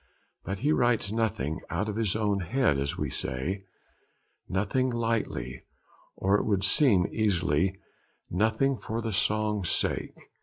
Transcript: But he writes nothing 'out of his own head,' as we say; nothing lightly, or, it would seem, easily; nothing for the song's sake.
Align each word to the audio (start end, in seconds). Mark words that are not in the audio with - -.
But 0.43 0.57
he 0.65 0.71
writes 0.71 1.11
nothing 1.11 1.59
'out 1.69 1.87
of 1.87 1.95
his 1.95 2.15
own 2.15 2.39
head,' 2.39 2.79
as 2.79 2.97
we 2.97 3.11
say; 3.11 3.65
nothing 4.49 4.89
lightly, 4.89 5.61
or, 6.15 6.39
it 6.39 6.43
would 6.45 6.63
seem, 6.63 7.05
easily; 7.11 7.77
nothing 8.27 8.77
for 8.79 8.99
the 9.03 9.13
song's 9.13 9.69
sake. 9.69 10.17